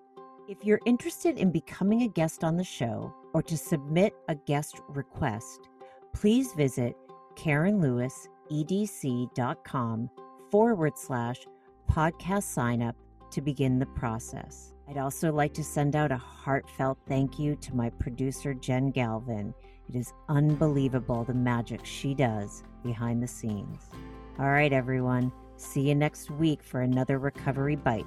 [0.48, 4.80] If you're interested in becoming a guest on the show or to submit a guest
[4.88, 5.68] request,
[6.14, 6.96] please visit
[7.36, 10.10] KarenLewisEDC.com
[10.50, 11.46] forward slash
[11.90, 12.96] podcast sign up
[13.30, 14.74] to begin the process.
[14.88, 19.52] I'd also like to send out a heartfelt thank you to my producer, Jen Galvin.
[19.88, 23.90] It is unbelievable the magic she does behind the scenes.
[24.38, 25.30] All right, everyone.
[25.56, 28.06] See you next week for another Recovery Bite.